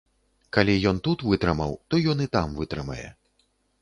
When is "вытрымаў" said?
1.31-1.71